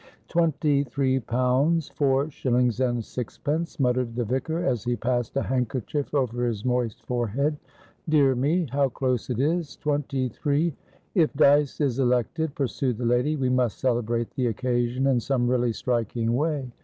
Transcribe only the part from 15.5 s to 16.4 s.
striking